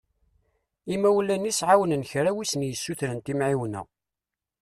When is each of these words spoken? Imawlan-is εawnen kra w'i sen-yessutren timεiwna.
Imawlan-is 0.93 1.59
εawnen 1.71 2.07
kra 2.09 2.31
w'i 2.35 2.45
sen-yessutren 2.51 3.19
timεiwna. 3.25 3.81